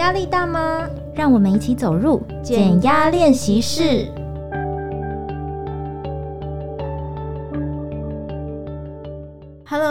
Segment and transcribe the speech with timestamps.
[0.00, 0.88] 压力大吗？
[1.14, 4.08] 让我们一起走入减压练习室。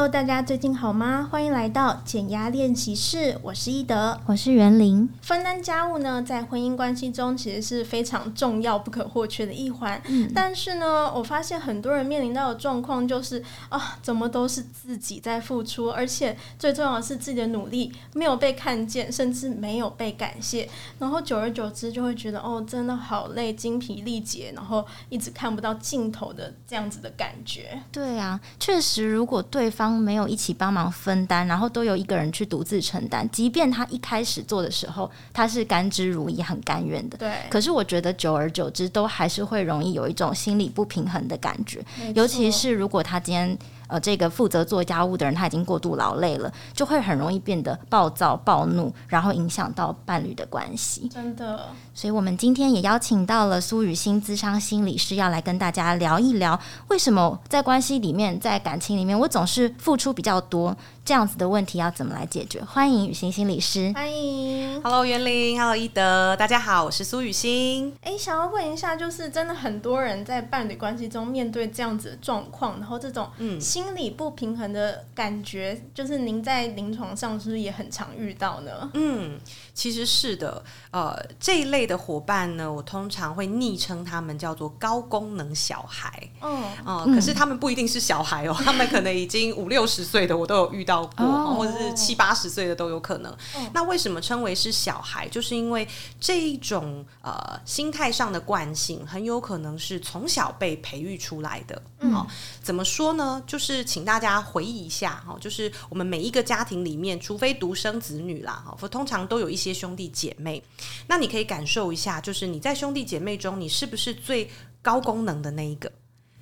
[0.10, 1.28] 大家最近好吗？
[1.30, 5.08] 欢迎来到减压练习室，我是一德，我是袁玲。
[5.22, 10.02] 分担家务呢，在婚姻关系中其实是非常重要、不可或缺的一环。
[10.08, 20.68] 嗯，但是呢，我发现很多人面临到的状况就是啊，怎么都是自己在付出，而且最重要的是自己的努力没有被看见，甚至没有被感谢。
[20.98, 27.80] 然后久而久之，就会觉得哦，真的好累，精疲力竭，然后一直看不到尽头的这样子的感觉。
[27.92, 33.30] 对啊，确实，如果对对方没有一起帮忙分担，然后都由一个人去独自承担。
[33.30, 37.18] 即便他一开始做的时候，他是甘之如饴、很甘愿的。
[37.18, 37.32] 对。
[37.50, 41.84] 可是我觉得久而久之，都还是会容易有一种心理不平衡的感觉。
[42.16, 43.58] 尤其是如果他今天。
[43.90, 51.10] 呃，这个负责做家务的人，他已经过度劳累了，就会很容易变得暴躁、暴怒，然后影响到伴侣的关系。
[51.10, 60.78] 真的，所以我们今天也邀请到了苏雨欣资商心理师，要来跟大家聊一聊，为什么在关系里面，在感情里面，我总是付出比较多。
[61.10, 62.64] 这样子的问题要怎么来解决？
[62.64, 63.92] 欢迎雨欣心理师。
[63.96, 67.92] 欢迎，Hello 袁玲，Hello 一德，大家好，我是苏雨欣。
[68.04, 73.28] 哎，想要问一下，就是真的很多人在伴侣关系中面对这样子的状况，然后这种
[73.60, 78.92] 心理不平衡的感觉，嗯、就是您在临床上是不是也很常遇到呢？
[78.94, 79.40] 嗯，
[79.74, 86.30] 其实是的，呃，这一类的伙伴呢，我通常会昵称他们叫做高功能小孩。
[86.42, 90.99] 哦，呃、嗯，可是他们不一定是小孩哦，他们可能已经五六十岁的，我都有遇到。
[91.06, 93.32] 过，或者是七八十岁的都有可能。
[93.32, 93.64] Oh.
[93.74, 95.28] 那为什么称为是小孩？
[95.28, 95.88] 就是因为
[96.20, 101.82] 这一种呃心态上的惯性，很有可能是从小被培育出来的。
[102.00, 102.26] 嗯、哦，
[102.62, 103.42] 怎么说呢？
[103.46, 110.64] 就是请大家回忆一下哈、哦，就是我们每一个家庭里面，除非独生子女啦，哈、哦，通常都有一些兄弟姐妹。
[111.08, 114.50] 那你可以感受一下，就是你在兄弟姐妹中，你是不是最
[114.82, 115.92] 高功能的那一个？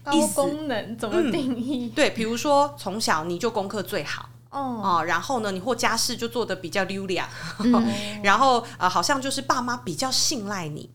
[0.04, 1.88] 高功能怎么定义？
[1.88, 4.30] 嗯、 对，比如说从小你就功课最好。
[4.58, 7.28] 哦，然后呢，你或家事就做的比较溜亮，
[7.60, 7.86] 嗯、
[8.24, 10.90] 然后呃，好像就是爸妈比较信赖你，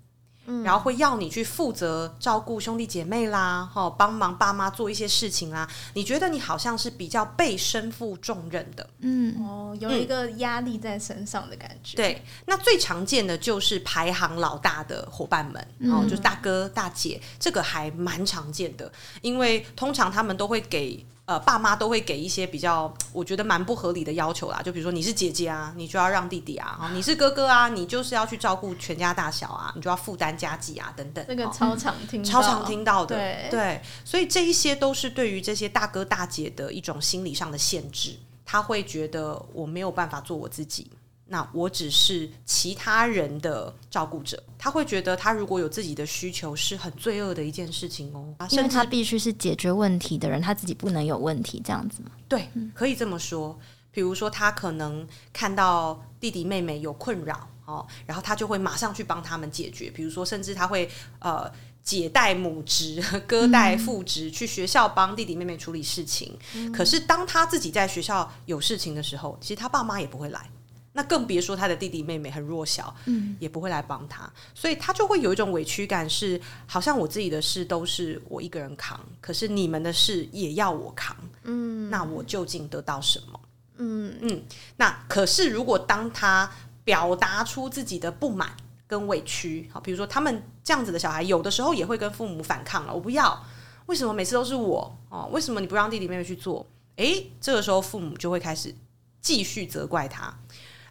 [0.47, 5.69] 嗯、然后会要你去负责照顾兄弟姐妹啦，哈、哦，帮忙爸妈做一些事情啦。
[5.95, 11.97] 你觉得你好像是比较被身负重任的，嗯，哦，有一个压力在身上的感觉。
[11.97, 18.91] 对，那最常见的就是排行老大的伙伴们，嗯、哦，就是大哥大姐，这个还蛮常见的，
[19.21, 21.07] 因为通常他们都会给。
[21.25, 24.61] 呃，爸妈都会给一些比较，我觉得蛮不合理的要求啦。
[24.61, 31.25] 就比如说，你是姐姐啊，你就要让弟弟啊；你是哥哥啊，你就是要去照顾全家大小啊，你就要负担家计啊，等等。
[31.29, 33.17] 这个超常听到，超常听到的。
[33.17, 38.19] 对，对，所以这一些都是对于这些大哥大姐的一种心理上的限制。
[38.45, 40.91] 他会觉得我没有办法做我自己。
[41.33, 52.11] 那我只是其他人的照顾者，他会觉得他如果有自己的需求是很罪恶的一件事情哦，因为他必须是解决问题的人，他自己不能有问题，这样子吗？
[52.29, 53.59] 对，可以这么说。
[53.91, 59.91] 比如说，他可能看到弟弟妹妹有困扰哦，然后他就会马上去帮他们解决。
[59.91, 60.87] 比如说，甚至他会
[61.21, 61.51] 呃
[61.83, 66.39] 姐带母职、 哥带父职，去学校帮弟弟妹妹处理事情。
[66.55, 66.71] 嗯。
[66.71, 70.51] 可是当他自己在学校有事情的时候，其实他爸妈也不会来。
[70.93, 83.41] 那更别说他的弟弟妹妹很弱小，嗯，也不会来帮他，所以他就会有一种委屈感，是好像我自己的事都是我一个人扛，可是你们的事也要我扛，嗯，那我究竟得到什么？
[83.79, 84.43] 嗯嗯，
[84.77, 86.51] 那可是如果当他
[86.85, 88.55] 表达出自己的不满
[88.87, 93.43] 跟委屈，好，比如说他们这样子的小孩，有的时候也会跟父母反抗了，我不要，
[93.87, 94.95] 为什么每次都是我？
[95.09, 96.67] 哦，为什么你不让弟弟妹妹去做？
[96.97, 98.75] 诶，这个时候父母就会开始
[99.23, 100.37] 继续责怪他。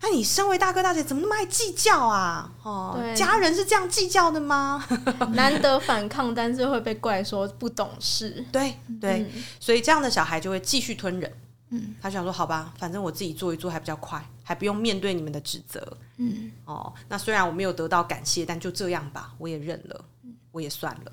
[0.02, 2.52] 那、啊、你身为大哥大姐，怎么那么爱计较啊？
[2.64, 4.84] 哦，家人是这样计较的吗？
[5.34, 8.44] 难得反抗，但是会被怪说不懂事。
[8.52, 11.32] 对对、嗯，所以这样的小孩就会继续吞忍。
[11.70, 15.96] 嗯，他想说，好吧，反正我自己做一做还比较快，还不用面对你们的指责。
[16.18, 20.04] 嗯，哦，那虽然我没有得到感谢，但就这样吧，我也认了，
[20.52, 21.12] 我也算了。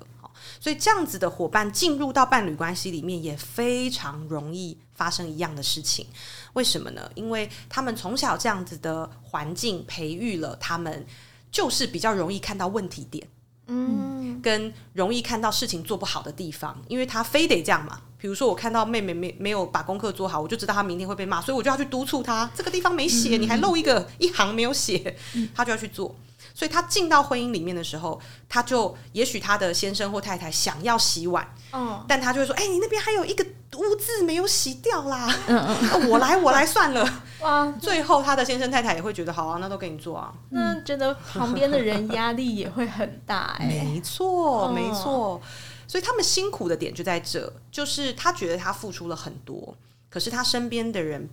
[0.59, 6.05] 所以这样子的伙伴进入到伴侣关系里面也非常容易发生一样的事情，
[6.53, 7.09] 为什么呢？
[7.15, 11.05] 因为他们从小这样子的环境培育了他们，
[11.51, 13.27] 就是比较容易看到问题点，
[13.67, 18.01] 嗯，跟容易看到事情做不好的地方，因为他非得这样嘛。
[18.17, 25.17] 比如说我看到妹妹没没有把功课做好，我就知道她明天会被骂，所以我就要去督促她，这个地方没写，你还漏一个一行没有写，
[25.55, 26.13] 她就要去做。
[26.59, 28.19] 所以他进到婚姻里面的时候，
[28.49, 33.41] 他就也许他的先生或太太想要洗碗，嗯，但他就会说：“哎、欸，你那边还有一个
[33.77, 35.57] 污渍没有洗掉啦，嗯
[35.93, 37.23] 嗯，我来我来算了。
[37.39, 40.33] 哇，最后他的先生太太也会觉得好啊，那都给你做啊。
[40.49, 43.83] 那觉得旁边的人压力也会很大哎、欸。
[43.85, 45.41] 没错，没错。
[45.87, 49.73] 所以他们辛苦的点就在这，就是他觉得他付出了很多，
[50.09, 51.29] 可是他身边的人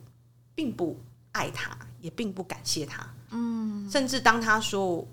[0.54, 1.00] 并不
[1.32, 3.04] 爱他，也并不感谢他。
[3.30, 5.04] 嗯，甚至当他说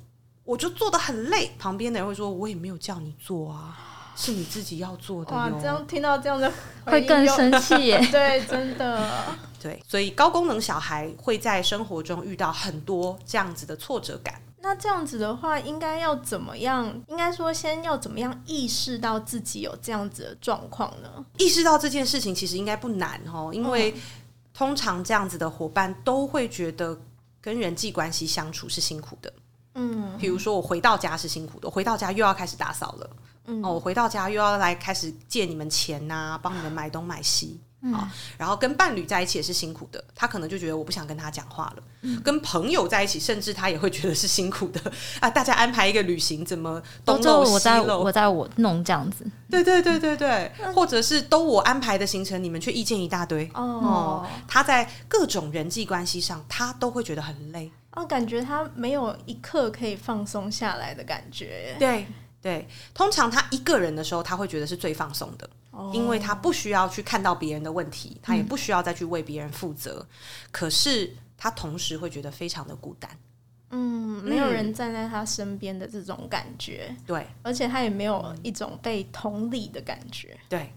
[0.43, 3.77] 我就做的很累，旁边的人会说我也没有叫你做啊，
[4.15, 5.33] 是你自己要做的。
[5.33, 6.51] 哇，这样听到这样的
[6.85, 7.99] 会更生气耶。
[8.11, 9.09] 对，真的。
[9.61, 14.41] 对，所以高功能小孩会在生活中遇到很多这样子的挫折感。
[14.59, 16.85] 那这样子的话，应该要怎么样？
[17.07, 21.25] 应该说，先要怎么样意识到自己有这样子的状况呢？
[21.37, 23.93] 意识到这件事情其实应该不难哦，因为
[24.53, 26.97] 通常这样子的伙伴都会觉得
[27.41, 29.31] 跟人际关系相处是辛苦的。
[29.75, 33.09] 嗯，比如说我回到家是辛苦的，我回到家又要开始打扫了。
[33.45, 37.59] 嗯，哦，我回到家又要来开始借你们钱呐，帮你们买东买西。
[37.91, 41.83] 好、嗯，然后跟伴侣在一起也是辛苦的，他可能就觉得我不想跟他讲话了。
[42.01, 44.79] 嗯、跟朋友在一起，甚至他也会觉得是辛苦的
[45.19, 45.29] 啊！
[45.29, 49.25] 大家安排一个旅行，怎么东漏西漏，我在我弄这样子。
[49.49, 54.27] 对对对对对，嗯、或者是都我安排的行程，你们却意见一大堆哦，哦。
[54.47, 61.75] 他在各种人际关系上，他都会觉得很累哦，感觉他没有一刻可以放松下来的感觉。
[61.77, 62.07] 对
[62.41, 65.49] 对，通常他一个人的时候，他会觉得是最放松的。
[65.91, 70.07] 因为他不需要去看到别人的问题，他也不需要再去为别人负责，嗯、
[70.51, 73.09] 可是他同时会觉得非常的孤单，
[73.71, 80.71] 嗯，没有人站在他身边的这种感觉，对，而且他也没有一种被同理的感觉，对，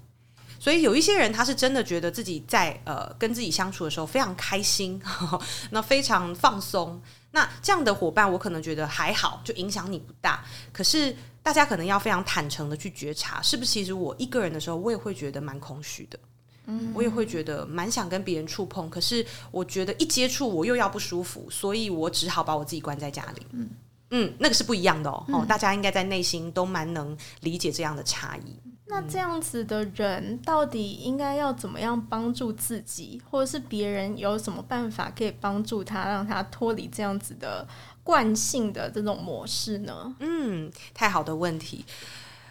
[0.58, 6.98] 所以有一些人他是真的觉得自己在呃跟自己相处的时候非常开心，呵 呵那非常放松，
[7.32, 11.14] 那这样的伙伴我可能觉得还好，就影响你不大，可是。
[11.46, 13.70] 大家可能要非常坦诚的去觉察，是不是？
[13.70, 16.19] 其实我一个人的时候，我也会觉得蛮空虚的，
[16.64, 23.46] 嗯，我也会觉得蛮想跟别人触碰，可是我觉得一接触我又要不舒服，所以我只好把我自己关在家里。
[23.52, 23.70] 嗯
[24.10, 25.25] 嗯，那个是不一样的哦。
[25.28, 28.56] 嗯，哦，大家应该在内心都蛮能理解这样的差异。
[28.88, 37.64] 那这样子的人到底应该要怎么样帮助自己，或者是别人有什么办法可以帮助他，让他脱离这样子的？
[38.06, 40.14] 惯性的这种模式呢？
[40.20, 41.85] 嗯，太好的问题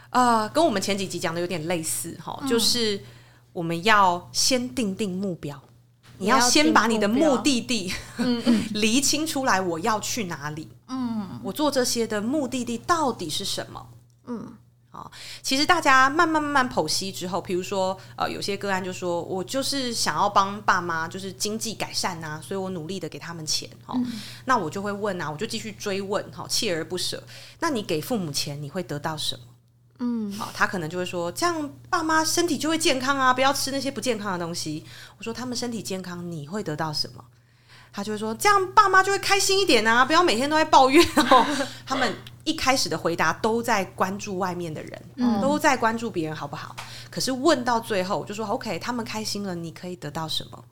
[0.10, 3.02] 啊，呃，跟我们前几集讲的有点类似哈，嗯，就是
[3.54, 5.58] 我们要先定定目标，
[6.18, 7.94] 你要先把你的目的地
[8.74, 10.68] 厘 清出来，我要去哪里？
[10.90, 13.88] 嗯，我做这些的目的地到底是什么？
[14.28, 14.58] 嗯。
[15.42, 27.24] 其实大家慢慢慢慢剖析之后，比如说，呃，有些个案就说，我就是想要帮爸妈，就是经济改善呐，所以我努力的给他们钱，哈、嗯，那我就会问啊，我就继续追问，哈，锲而不舍。
[27.60, 29.42] 那你给父母钱，你会得到什么？
[30.00, 34.86] 嗯，好，他可能就会说，这样爸妈身体就会健康啊，不要吃那些不健康的东西。
[35.18, 37.24] 我说他们身体健康，你会得到什么？
[37.96, 41.46] 他就会说，这样爸妈就会开心一点啊，不要每天都在抱怨哦。
[41.88, 42.14] 他们。
[42.46, 46.76] 一开始的回答都在关注外面的人，嗯、都在关注别人好不好？
[47.10, 50.66] 可是问到最后，我就说 OK，他们开心了，你可以得到什么？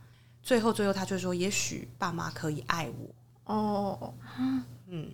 [0.43, 3.55] 最后，最后他就说，也许爸妈可以爱我。
[3.55, 4.13] 哦，
[4.87, 5.11] 嗯，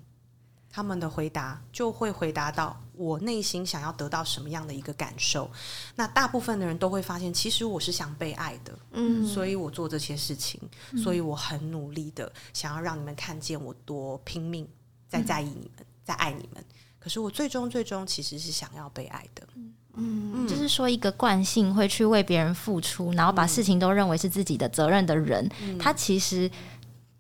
[0.80, 5.52] 他们的回答就会回答到我内心想要得到什么样的一个感受。
[5.96, 10.58] 那大部分的人都会发现，其实我是想被爱的，嗯，所以我做这些事情，
[11.04, 14.66] 所以我很努力的想要让你们看见我多拼命
[15.10, 15.86] 在在意你们。
[16.06, 16.64] 在爱你们，
[16.98, 19.48] 可是我最终最终其实是想要被爱的，
[19.94, 26.50] 嗯，就是说一个惯性会去为别人付出，然后把事情都认为是自己的责任的人，嗯，他其实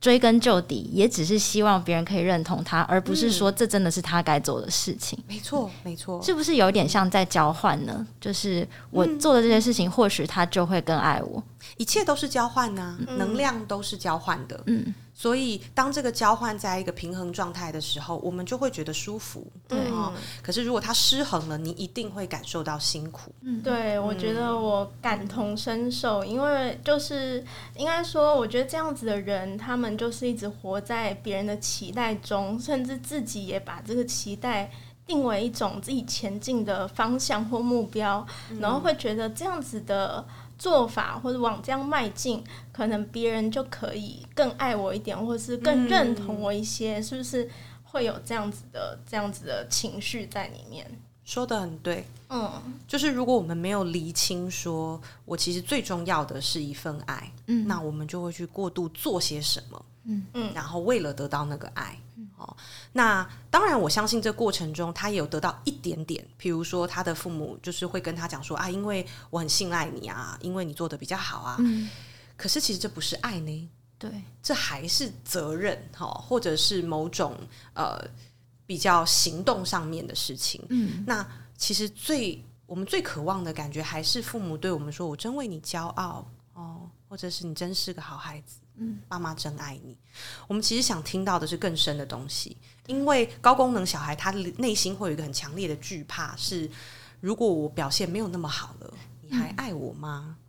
[0.01, 5.17] 追根究底也只是希望别人可以认同他，而不是说这真的是他该做的事情。
[5.27, 8.07] 没错，没错，是不是有点像在交换呢？
[8.21, 11.43] 就是我做的这些事情，或许他就会更爱我。
[11.77, 14.93] 一切都是交换呢，能量都是交换的，嗯。
[15.13, 19.45] 所以，当这个交换在一个平衡状态的时候，我们就会觉得舒服。
[19.67, 23.35] 对，嗯、可是如果它失衡了，你一定会感受到辛苦。
[23.41, 27.43] 嗯，对，我觉得我感同身受，因为就是
[27.75, 34.71] 应该说，我觉得这样子的人，他们就是一直活在别人的期待中，甚至自己也把这个期待
[35.05, 40.25] 定为一种自己前进的方向或目标，嗯、然后会觉得这样子的。
[40.59, 47.49] 做法或者往这样迈进，可能别人就可以更爱我一点，或者是更认同我一些，嗯、是不是
[47.83, 50.85] 会有这样子的这样子的情绪在里面？
[51.23, 52.51] 说的很对，嗯，
[52.87, 61.95] 就是如果我们没有厘清，说我其实最重要的是一份爱，嗯，那我们就会去过度做些什么，嗯嗯，然后为了得到那个爱，
[62.39, 62.57] 哦，
[62.93, 71.57] 那当然，我相信这过程中他也有得到一点点，譬如说他的父母就是会跟他讲说啊，因为我很信赖你啊，因为你做的比较好啊。
[71.59, 71.89] 嗯，
[72.37, 74.09] 可是其实这不是爱呢，对，
[74.41, 77.35] 这还是责任哈，或者是某种
[77.73, 78.01] 呃
[78.65, 80.63] 比较行动上面的事情。
[80.69, 81.27] 嗯，那
[81.57, 89.97] 其实最我们最渴望的感觉，还是父母对我们说：“我真为你骄傲哦。”或者是你真是个好孩子，嗯，爸妈真爱你。
[90.47, 92.55] 我们其实想听到的是更深的东西，
[92.87, 96.69] 因为高功能小孩他内心会有一个很强烈的惧怕，是
[97.19, 100.37] 如果我表现没有那么好了，你还爱我吗？
[100.39, 100.45] 嗯、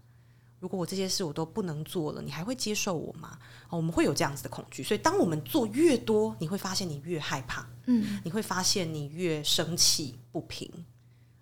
[0.61, 3.37] 如果我这些事我都不能做了，你还会接受我吗？
[3.69, 10.71] 哦，我们会有这样子的恐惧，所以当我们做越多，你会发现你越害怕，嗯，你会发现你越生气不平，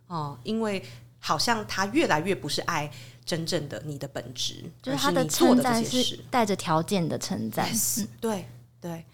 [0.07, 0.83] 哦，因为
[1.19, 2.91] 好像他越来越不是爱。
[3.29, 7.71] 真正的你的本质，就是他的称赞是带着条件的称赞。
[7.71, 8.47] Yes, 对
[8.81, 9.05] 对，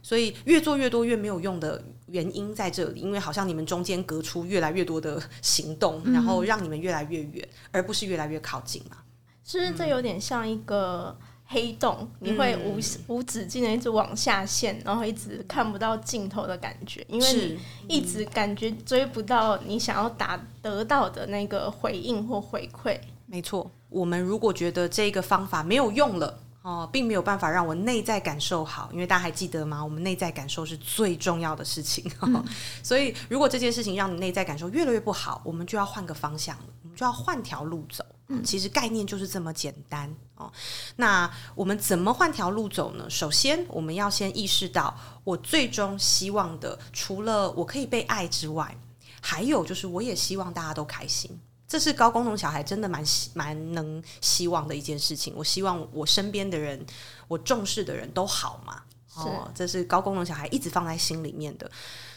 [0.00, 8.98] 所以越做越多越没有用的原因在这里，因为好像你们中间隔出越来越多的行动，嗯、然后让你们越来越远，而不是越来越靠近嘛。
[9.44, 12.08] 是不是这有点像一个黑洞？
[12.20, 12.78] 嗯、你会无
[13.08, 22.96] 无止境的一直往下陷，然后一直看不到尽头的感觉，因为你一直感觉追不到你想要达得到的那个回应或回馈。
[23.34, 29.82] 没错，我们如果觉得这个方法没有用了哦，并没有办法让我内在感受好，因为大家还记得吗？
[29.82, 32.44] 我们内在感受是最重要的事情，嗯、
[32.80, 38.04] 所以如果这件事情让你内在感受越来越不好，我们就要换个方向，我们就要换条路走。
[38.28, 40.48] 嗯，其实概念就是这么简单哦。
[40.94, 43.10] 那我们怎么换条路走呢？
[43.10, 48.78] 首先，我们要先意识到，我最终希望的，除了我可以被爱之外，
[49.20, 51.36] 还有就是我也希望大家都开心。
[51.74, 53.04] 这是高功能小孩真的蛮
[53.34, 55.34] 蛮能希望的一件事情。
[55.36, 56.86] 我希望我身边的人，
[57.26, 58.80] 我重视的人都好嘛。
[59.16, 61.68] 哦，这是高功能小孩一直放在心里面的。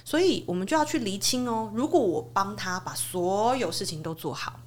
[0.05, 1.71] 所以我们就要去厘清哦。
[1.73, 4.59] 如果我帮他把所有事情都做好，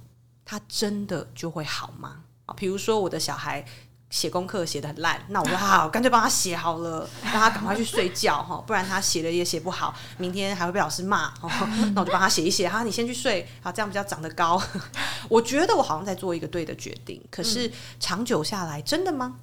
[0.43, 2.23] 他真的就会好吗？
[2.47, 3.65] 啊，比如说我的小孩。
[4.11, 11.33] 写功课写的很烂，那我说好，干脆帮他写好了， 让他赶快去睡觉哈，不然他写的也写不好，明天还会被老师骂。
[11.95, 14.61] 那我就帮他写一写，哈，你先去睡，好，这样比较长得高。
[15.27, 19.37] 我觉得我好像在做一个对的决定，可是长久下来，真的吗？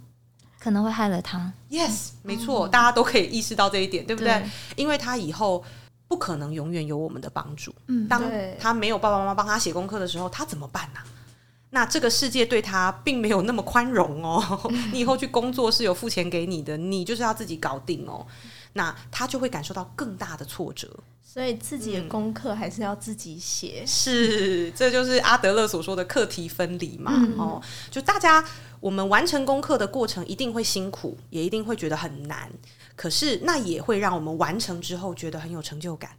[0.61, 1.51] 可能会害了他。
[1.71, 4.45] Yes，没错，大家都可以意识到这一点，对不对？
[4.77, 5.65] 因为他以后
[6.09, 7.75] 不可能永远有我们的帮助。
[7.87, 8.23] 嗯，当
[8.61, 11.01] 他没有爸爸妈妈帮他写功课的时候，他怎么办呢？
[11.71, 14.71] 那这个世界对他并没有那么宽容哦。
[14.93, 18.27] 你以后去工作是有付钱给你的，你就是要自己搞定哦。
[18.75, 20.89] 那他就会感受到更大的挫折，
[21.23, 23.81] 所以自己的功课还是要自己写。
[23.83, 27.13] 嗯、是，这就是阿德勒所说的课题分离嘛。
[27.15, 28.45] 嗯、哦，就大家
[28.79, 32.51] 我们完成功课的过程一定会辛苦，也一定会觉得很难。
[32.95, 36.11] 可是那也会让我们完成之后觉得很有成就感，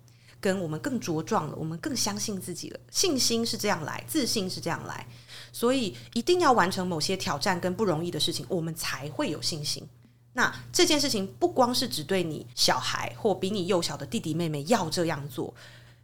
[0.41, 2.79] 跟我们更茁壮了，我们更相信自己了。
[2.91, 5.05] 信心是这样来，自信是这样来。
[5.51, 9.87] 所以一定要完成某些挑战跟不容易的事情，我们才会有信心。
[10.33, 15.53] 那这件事情不光是只对你小孩或比你幼小的弟弟妹妹要这样做，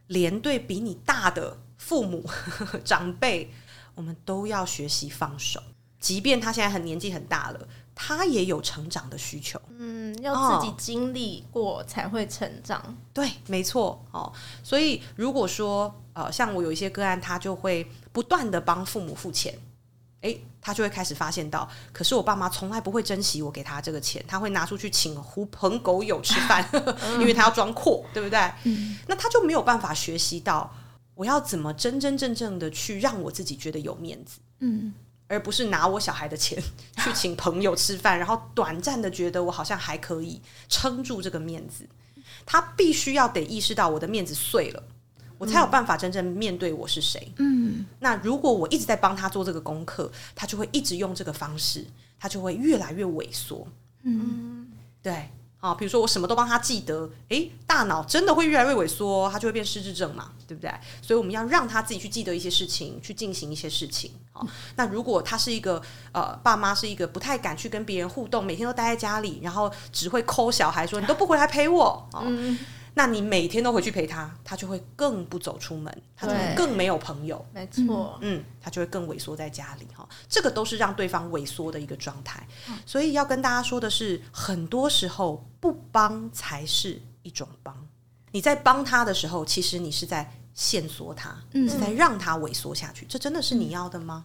[0.08, 2.28] 连对比你大的父母、
[2.84, 3.50] 长辈，
[3.94, 5.62] 我们都要学习放手。
[6.00, 9.60] 即便他现在很年纪很大了，他也有成长的需求。
[9.78, 12.80] 嗯，要自己经历过才会成长。
[12.80, 14.04] 哦，对，没错。
[14.10, 17.86] 哦，所以如果说呃，像我有一些个案，他就会。
[18.16, 19.54] 不断的帮父母付钱，
[20.22, 26.66] 诶，他就会开始发现到，可是我爸妈从来不会珍惜我给他这个钱，他会拿出去请狐朋狗友吃饭，
[27.20, 28.40] 因为他要装阔，对不对？
[28.64, 30.74] 嗯，那他就没有办法学习到，
[31.14, 34.94] 我要怎么真真正正的去让我自己觉得有面子，嗯，
[35.28, 36.62] 而不是拿我小孩的钱
[36.98, 41.88] 去请朋友吃饭，然后短暂的觉得我好像还可以撑住这个面子，
[42.44, 44.82] 他必须要得意识到我的面子碎了。
[45.38, 47.30] 我才有办法真正面对我是谁。
[47.36, 51.84] 嗯，那如果我一直在帮他做这个功课，他就会一直用这个方式，
[52.18, 53.68] 他就会越来越萎缩。
[54.02, 54.66] 嗯，
[55.02, 55.28] 对，
[55.58, 60.70] 好，比如说我什么都帮他记得，诶，大脑真的会越来越萎缩，他就会变失智症嘛，对不对？
[61.00, 64.12] 所以我们要让他自己去记得一些事情，去进行一些事情。
[64.32, 64.46] 好，
[64.76, 65.80] 那如果他是一个
[66.12, 72.08] 呃，爸妈是一个不太敢去跟别人互动，每天都待在家里，然后只会抠小孩说你都不回来陪我。
[72.20, 72.58] 嗯。
[72.98, 77.44] 那你每天都回去陪他，他就会更不走出门，他就会更没有朋友。
[77.52, 80.08] 没错，嗯，他就会更萎缩在家里哈。
[80.30, 82.48] 这个都是让对方萎缩的一个状态。
[82.86, 87.76] 所以要跟大家说的是，很多时候不帮才是一种帮。
[88.32, 93.04] 你在帮他的时候，其实你是在限缩他，是在让他萎缩下去。
[93.06, 94.24] 这真的是你要的吗？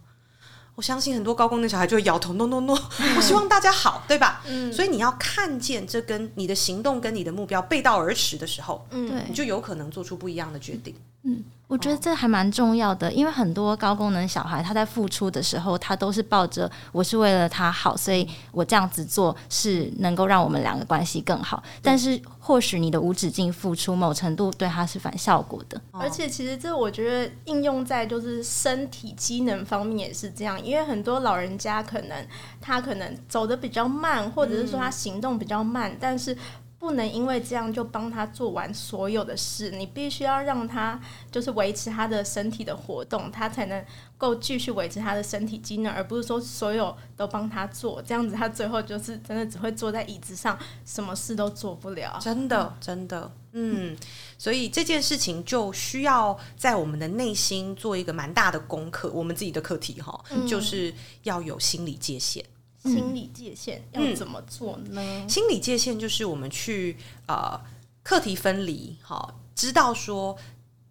[0.76, 2.74] 我相信很多高功能小孩就会摇头，no no no，
[3.18, 4.42] 我希望大家好，对吧？
[4.48, 8.88] 嗯，所以你要看见这跟你的行动跟你的目标背道而驰的时候，
[9.28, 10.96] 你就有可能做出不一样的决定。
[11.24, 21.62] 嗯，我觉得这还蛮重要的，因为很多高功能小孩他在付出的时候，他都是抱着我是为了他好，所以我这样子做是能够让我们两个关系更好。
[21.82, 25.80] 但是或许你的无止境付出，某程度对他是反效果的。
[25.92, 32.28] 而且其实这我觉得应用在就是身体机能方面也是这样，因为很多老人家可能
[32.60, 36.36] 他可能走的比较慢，或者是说他行动比较慢，但是。
[36.82, 43.86] 不能因为这样就帮他做完所有的事，你必须要让他就是维持他的身体的活动，他才能
[44.18, 52.18] 够继续维持他的身体机能，而不是说所有都帮他做，这样子他最后就是真的只会坐在椅子上，什么事都做不了。
[52.20, 53.96] 真的，真的，嗯，
[54.40, 62.44] 所以这件事情就需要在我们的内心做一个蛮大的功课，我们自己的课题哈，就是要有心理界限。
[62.84, 65.02] 心理界限要怎么做呢？
[65.02, 66.98] 嗯、心理界限就是我们去
[67.28, 67.60] 呃
[68.04, 70.38] 课题分离，好，知道说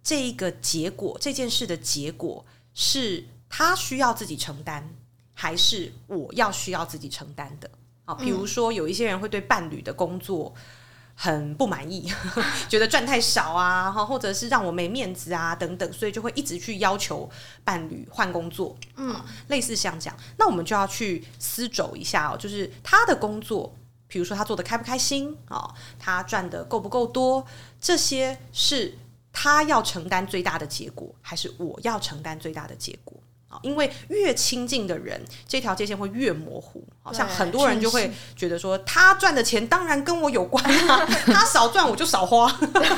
[0.02, 2.44] 这一个结果，这件事的结果
[2.74, 4.88] 是他需要自己承担，
[5.32, 7.70] 还是我要需要自己承担的？
[8.04, 10.54] 好，比如说有一些人会对伴侣的工作。
[11.22, 12.10] 很不满意，
[12.66, 17.28] 觉得赚太少啊，或者是让我没面子啊，等等，所以就会一直去要求
[17.62, 19.14] 伴侣换工作，嗯，
[19.48, 23.70] 类似像这样，那我们就要去思走一下哦，就是他的工作，
[24.08, 27.44] 比如说他做的开不开心啊，他赚的够不够多，
[27.78, 28.96] 这些是
[29.30, 33.14] 他要承担最大的结果，还是我要承担最大的结果？
[33.62, 36.86] 因为越亲近的人，这条界限会越模糊。
[37.02, 42.50] 好像很多人就会觉得说，他赚的钱当然跟我有关啊， 他少赚我就少花。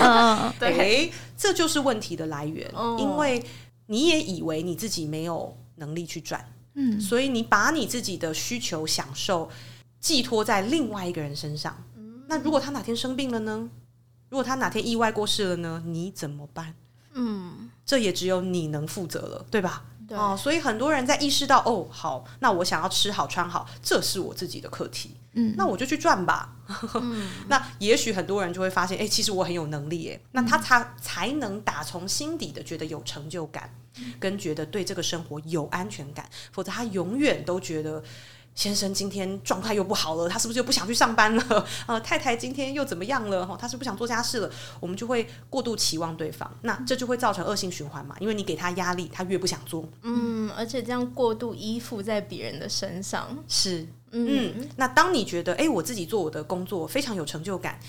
[0.60, 2.70] 对，这就是问题的来源。
[2.98, 3.42] 因为
[3.86, 6.44] 你也以为你自己没有能力去赚，
[6.74, 9.50] 嗯，所以你把你自己的需求、享受
[10.00, 11.76] 寄托在另外一个人身上。
[12.28, 13.68] 那如果他哪天生病了呢？
[14.28, 15.82] 如果他哪天意外过世了呢？
[15.86, 16.74] 你怎么办？
[17.14, 19.84] 嗯，这也只有你能负责了，对吧？
[20.10, 26.56] 哦，所以很多人在意识到哦，好，那我想要吃好穿好，这是我自己的课题，嗯，那我就去赚吧。
[26.94, 33.74] 嗯、 那也许很多人就会发现，哎，其实我很有能力，哎，那他才才能打从心底的觉得有成就感，
[34.18, 38.02] 跟觉得对这个生活有安全感，否则他永远都觉得。
[38.54, 41.66] 先生今天状态又不好了，他是不是又不想去上班了？
[41.86, 43.46] 呃， 太太今天又怎么样了？
[43.46, 44.50] 哈，他是不想做家事了？
[44.78, 48.14] 我们就会过度期望对方，那这就会造成恶性循环嘛。
[48.20, 49.88] 因为你给他压力，他越不想做。
[50.02, 54.68] 嗯，而且这样过度依附在别人的身上，是，嗯，嗯。
[54.76, 57.80] 那当你觉得，哎，我自己做我的工作非常有成就感，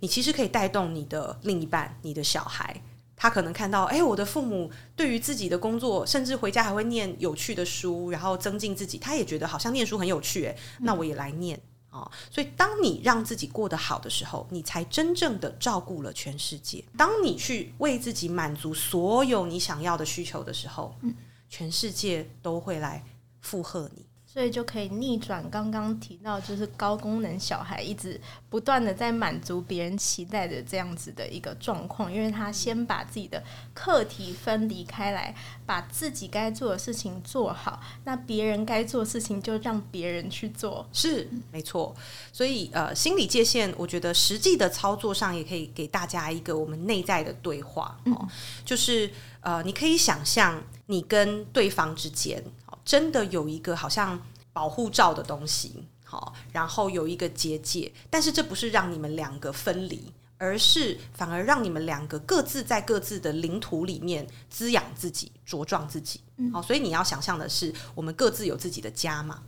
[0.00, 2.80] 你其实可以带动你的另一半，你的小孩。
[3.18, 8.96] 他可能看到，哎，我的父母对于自己的工作，甚至回家还会念有趣的书，然后增进自己。
[8.96, 12.10] 他也觉得好像念书很有趣，哎，那我也来念啊，哦。
[12.30, 16.84] 所以，当你让自己过得好的时候，你才真正的照顾了全世界。
[16.96, 21.12] 当你去为自己满足所有你想要的需求的时候，嗯
[21.50, 23.04] 全世界都会来
[23.40, 24.06] 附和你。
[24.38, 33.42] 所以就可以逆转刚刚提到，就是高功能小孩一直不断的在满足别人期待的这样子的一个状况，因为他先把自己的
[33.74, 35.34] 课题分离开来，
[35.66, 41.92] 把自己该做的事情做好，那别人该做的事情就让别人去做，是没错。
[42.32, 48.28] 所以呃，心理界限，我觉得实际的操作上也可以给大家一个我们内在的对话哦，
[48.64, 52.44] 就是呃，你可以想象你跟对方之间。
[52.84, 54.18] 真的有一个好像
[54.50, 66.22] 保护罩的东西，好，然后有一个结界，但是这不是让你们两个分离，而是反而让你们两个各自在各自的领土里面滋养自己、茁壮自己。
[66.50, 69.42] 好，所以你要想象的是，我们各自有自己的家嘛。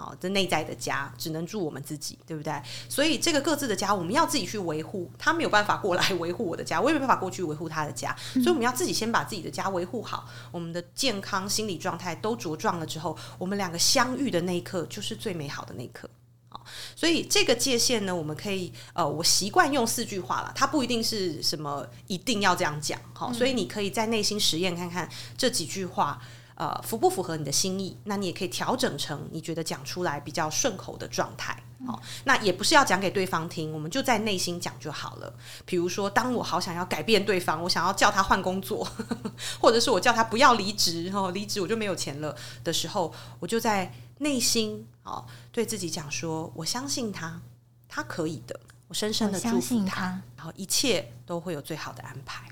[0.00, 2.52] 哦，这内在的家只能住我们自己，对不对？
[2.88, 5.10] 所以这个各自的家，我们要自己去维护。
[5.18, 8.16] 他没有办法过来维护我的家，我也没办法过去维护他的家。
[8.32, 16.08] 所以我们要自己先把自己的家维护好，我们的健康、心理状态都茁壮了之后，我们两个相遇的那一刻就是最美好的那一刻。
[16.48, 16.64] 好，
[16.96, 22.98] 所以这个界限呢，我们可以呃，我习惯用四句话了，它不一定是什么一定要这样讲。
[23.12, 26.20] 好，所以你可以在内心实验看看这几句话。
[26.60, 27.96] 呃，符不符合你的心意？
[28.04, 31.56] 那你也可以调整成你觉得讲出来比较顺口的状态。
[31.86, 35.32] 好、哦，那也不是要讲给对方听，我们就在内心讲就好了。
[35.64, 47.40] 比如说，当我好想要改变对方，我想要叫他换工作，呵 呵或者是我叫他不要离职，然哦，离职我就没有钱了的时候，我就在内心哦对自己讲说：我相信他，
[47.88, 52.46] 他可以的，我深深的祝福他，他然后一切都会有最好的安排。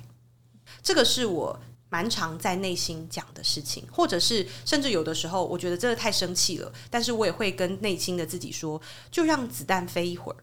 [0.82, 1.60] 这个是我。
[1.90, 10.36] 蛮常在内心讲的事情，或者是甚至有的时候，我觉得真的太生气了，但是我也会跟内心的自己说，就让子弹飞一会儿，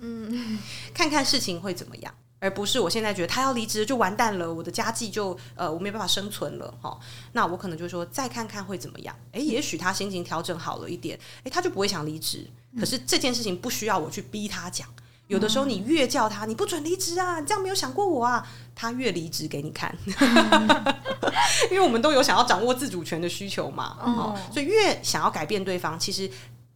[0.00, 0.58] 嗯，
[0.92, 6.98] 看看事情会怎么样，而不是我现在觉得他要离职就完蛋了，我的家计就呃我没办法生存了哈，
[7.32, 12.46] 那我可能就说再看看会怎么样，诶，也许他心情调整好了一点，诶，他就不会想离职，
[12.78, 14.86] 可是这件事情不需要我去逼他讲。
[15.30, 17.38] 有的时候你越叫他，你不准离职啊！
[17.38, 18.44] 你这样没有想过我啊？
[18.74, 19.96] 他越离职给你看，
[21.70, 23.96] 因为我们都有想要掌握自主权的需求嘛。
[24.00, 26.28] 哦，所以越想要改变对方，其实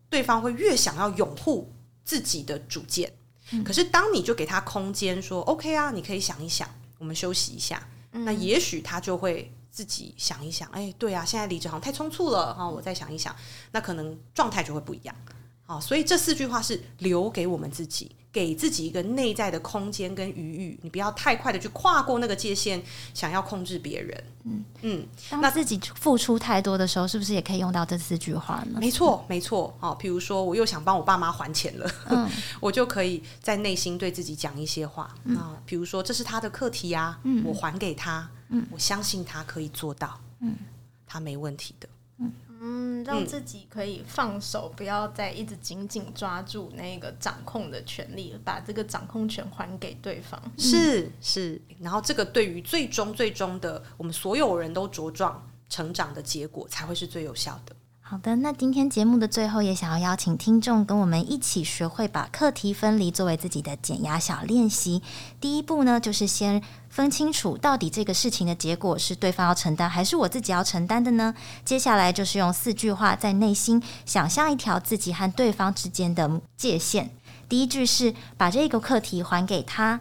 [0.09, 1.69] 对方会越想要拥护
[2.05, 3.13] 自己的主见。
[3.65, 7.83] 可是当你就给他空间，说 OK 啊，你可以想一想，我们休息一下。
[8.13, 12.69] 那也许他就会自己想一想，哎，对啊，现在离职好像太匆促了啊！
[12.69, 13.35] 我再想一想，
[13.73, 15.15] 那可能状态就会不一样。
[15.67, 18.11] 好，所以这四句话是留给我们自己。
[18.35, 22.83] 给自己一个内在的空间跟余裕，你不要太快的去跨过那个界限，
[23.15, 24.25] 想要控制别人。
[24.43, 28.81] 嗯嗯，当自己付出太多的时候，是不是也可以用到这四句话呢？
[28.81, 29.73] 没错，没错。
[29.79, 40.57] 哦，比如说我又想帮我爸妈还钱了，嗯、 我就可以在内心对自己讲一些话啊，嗯、比如说这是他的课题呀、啊，嗯、我还给他，嗯、我相信他可以做到，嗯，
[41.07, 41.89] 他没问题的。
[42.67, 50.41] 嗯，让自己可以放手，嗯、不要再一直紧紧抓住那个掌控的权利，把这个掌控权还给对方。
[50.57, 57.77] 是是，然后这个对于最终最终的我们所有人都茁壮成长的结果，才会是最有效的。
[58.15, 65.03] 好的，那今天节目的最后，也想要邀请听众跟我们一起学会把课题分离作为自己的减压小练习。
[65.41, 71.35] 第一步呢，就是先分清楚到底这个事情的结果是对方要承担，还是我自己要承担的呢？
[71.65, 77.11] 接下来就是用四句话在内心想象一条自己和对方之间的界限。
[77.49, 79.99] 第一句是把这个课题还给他，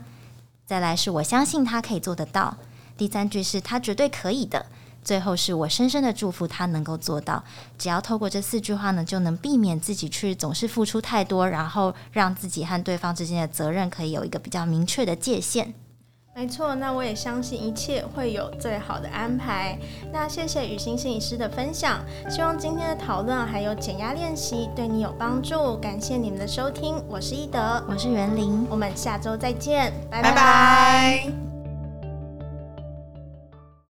[0.67, 2.58] 再来是我相信他可以做得到，
[2.95, 4.67] 第三句是他绝对可以的。
[5.03, 7.43] 最后是我深深的祝福他能够做到。
[7.77, 15.73] 只要透过这四句话呢，就能避免自己去总是付出太多，然后让自己和对方之间的责任可以有一个比较明确的界限。
[16.35, 19.77] 没错，那我也相信一切会有最好的安排。
[20.11, 25.77] 那谢谢雨欣心理师的分享，希望今天的讨论还有减压练习对你有帮助。
[25.77, 30.31] 感谢你们的收听，我是易德，我是袁玲，我们下周再见，拜拜。
[30.31, 31.52] 拜拜。